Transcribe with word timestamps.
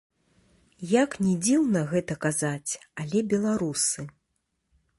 Як 0.91 1.11
ні 1.25 1.33
дзіўна 1.45 1.83
гэта 1.93 2.13
казаць, 2.25 2.71
але 3.03 3.19
беларусы. 3.35 4.01